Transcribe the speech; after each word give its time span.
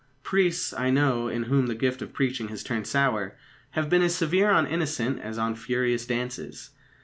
Priests, 0.23 0.73
I 0.73 0.89
know, 0.89 1.27
in 1.27 1.43
whom 1.43 1.67
the 1.67 1.75
gift 1.75 2.01
of 2.01 2.11
preaching 2.11 2.47
has 2.47 2.63
turned 2.63 2.87
sour, 2.87 3.37
have 3.77 3.87
been 3.87 4.01
as 4.01 4.15
severe 4.15 4.49
on 4.49 4.65
innocent 4.65 5.19
as 5.21 5.37
on 5.37 5.53
furious 5.53 6.07
dances. 6.07 6.71